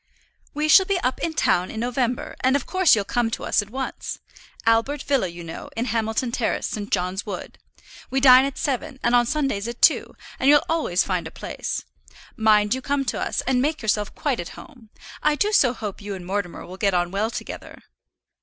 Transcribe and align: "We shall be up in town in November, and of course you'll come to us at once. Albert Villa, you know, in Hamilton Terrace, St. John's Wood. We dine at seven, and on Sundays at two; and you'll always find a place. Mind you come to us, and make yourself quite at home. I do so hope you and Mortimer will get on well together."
"We 0.55 0.67
shall 0.67 0.87
be 0.87 0.99
up 1.01 1.19
in 1.19 1.35
town 1.35 1.69
in 1.69 1.79
November, 1.79 2.35
and 2.39 2.55
of 2.55 2.65
course 2.65 2.95
you'll 2.95 3.05
come 3.05 3.29
to 3.29 3.43
us 3.43 3.61
at 3.61 3.69
once. 3.69 4.17
Albert 4.65 5.03
Villa, 5.03 5.27
you 5.27 5.43
know, 5.43 5.69
in 5.77 5.85
Hamilton 5.85 6.31
Terrace, 6.31 6.65
St. 6.65 6.89
John's 6.91 7.23
Wood. 7.23 7.59
We 8.09 8.19
dine 8.19 8.43
at 8.45 8.57
seven, 8.57 8.99
and 9.03 9.13
on 9.13 9.27
Sundays 9.27 9.67
at 9.67 9.79
two; 9.79 10.15
and 10.39 10.49
you'll 10.49 10.65
always 10.67 11.03
find 11.03 11.27
a 11.27 11.31
place. 11.31 11.85
Mind 12.35 12.73
you 12.73 12.81
come 12.81 13.05
to 13.05 13.19
us, 13.21 13.41
and 13.41 13.61
make 13.61 13.83
yourself 13.83 14.15
quite 14.15 14.39
at 14.39 14.57
home. 14.57 14.89
I 15.21 15.35
do 15.35 15.51
so 15.51 15.71
hope 15.71 16.01
you 16.01 16.15
and 16.15 16.25
Mortimer 16.25 16.65
will 16.65 16.77
get 16.77 16.95
on 16.95 17.11
well 17.11 17.29
together." 17.29 17.77